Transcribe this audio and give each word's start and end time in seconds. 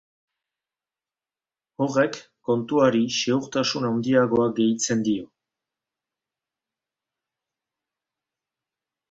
Horrek 1.85 2.17
kontuari 2.49 3.01
segurtasun 3.17 3.85
handiagoa 3.91 4.49
gehitzen 4.61 5.05
dio. 5.09 5.29